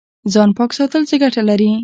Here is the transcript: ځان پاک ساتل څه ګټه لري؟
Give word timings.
ځان 0.33 0.49
پاک 0.57 0.71
ساتل 0.77 1.03
څه 1.09 1.15
ګټه 1.23 1.41
لري؟ 1.49 1.71